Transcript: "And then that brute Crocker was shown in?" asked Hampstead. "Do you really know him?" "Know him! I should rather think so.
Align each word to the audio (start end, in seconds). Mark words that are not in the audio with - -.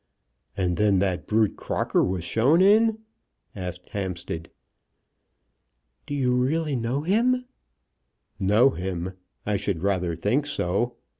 "And 0.57 0.77
then 0.77 0.97
that 0.97 1.27
brute 1.27 1.55
Crocker 1.57 2.03
was 2.03 2.23
shown 2.23 2.59
in?" 2.59 3.01
asked 3.55 3.89
Hampstead. 3.89 4.49
"Do 6.07 6.15
you 6.15 6.33
really 6.33 6.75
know 6.75 7.03
him?" 7.03 7.45
"Know 8.39 8.71
him! 8.71 9.13
I 9.45 9.57
should 9.57 9.83
rather 9.83 10.15
think 10.15 10.47
so. 10.47 10.95